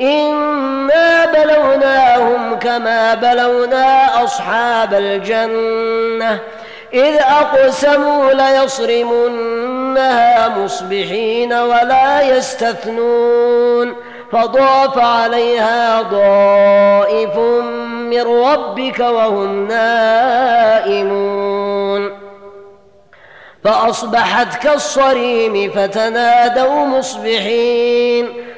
[0.00, 6.40] انا بلوناهم كما بلونا اصحاب الجنه
[6.94, 9.68] اذ اقسموا ليصرمنها
[10.48, 13.96] مصبحين ولا يستثنون
[14.32, 17.36] فضاف عليها ضائف
[18.10, 21.22] من ربك وهم نائمون
[23.64, 28.51] فأصبحت كالصريم فتنادوا مصبحين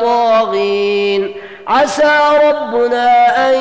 [0.00, 1.34] طاغين.
[1.68, 2.18] عسى
[2.48, 3.54] ربنا أن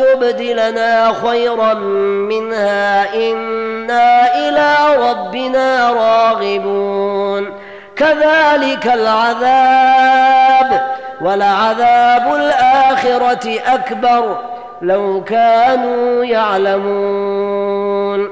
[0.00, 3.14] يبدلنا خيرا منها.
[3.14, 4.76] إنا إلى
[5.10, 7.52] ربنا راغبون.
[7.96, 10.86] كذلك العذاب
[11.20, 14.38] ولعذاب الآخرة أكبر.
[14.82, 18.30] لو كانوا يعلمون.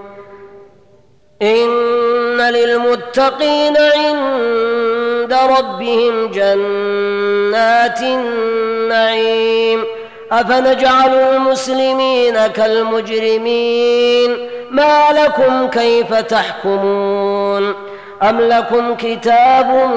[1.43, 4.96] إن للمتقين عند
[5.33, 9.85] ربهم جنات النعيم.
[10.33, 14.37] أفنجعل المسلمين كالمجرمين؟
[14.71, 17.75] ما لكم كيف تحكمون؟
[18.23, 19.91] أم لكم كتاب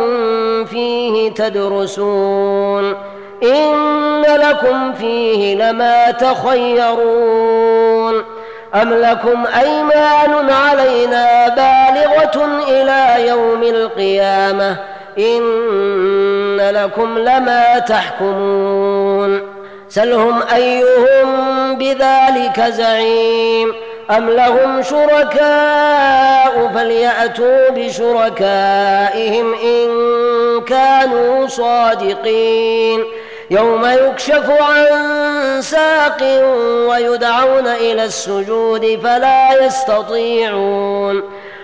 [0.69, 2.96] فيه تدرسون؟
[3.44, 7.69] إن لكم فيه لما تخيرون.
[8.75, 14.78] أم لكم أيمان علينا بالغة إلى يوم القيامة؟
[15.18, 19.42] إن لكم لما تحكمون
[19.90, 23.74] سلهم أيهم بذلك زعيم
[24.12, 29.90] أم لهم شركاء فليأتوا بشركائهم إن
[30.62, 33.03] كانوا صادقين
[33.52, 34.86] يوم يكشف عن
[35.62, 36.22] ساق
[36.90, 41.24] ويدعون إلى السجود فلا يستطيعون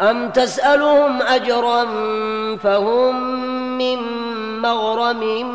[0.00, 1.84] أم تسألهم أجرا
[2.56, 3.38] فهم
[3.78, 3.98] من
[4.62, 5.46] مغرم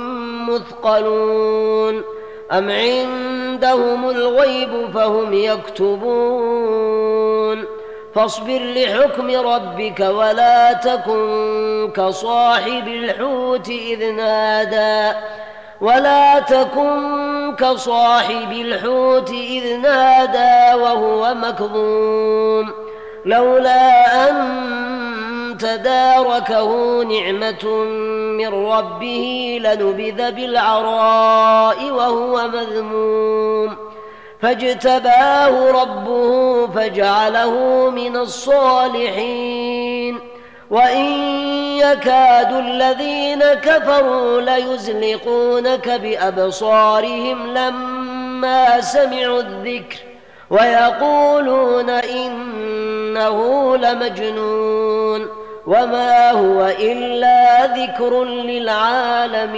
[0.49, 2.03] مثقلون
[2.51, 7.01] أم عندهم الغيب فهم يكتبون
[8.15, 15.17] فاصبر لحكم ربك ولا تكن كصاحب الحوت إذ نادى
[15.81, 22.80] ولا تكن كصاحب الحوت إذ نادى وهو مكظوم
[23.25, 24.37] لولا أن
[25.59, 27.65] تداركه نعمة
[28.37, 33.75] من ربه لنبذ بالعراء وهو مذموم.
[34.41, 40.19] فاجتباه ربه فجعله من الصالحين.
[40.69, 41.05] وإن
[41.77, 49.97] يكاد الذين كفروا ليزلقونك بأبصارهم لما سمعوا الذكر
[50.49, 51.89] ويقولون
[53.27, 55.27] إنه لمجنون
[55.67, 59.51] وما هو إلا ذكر للعالمين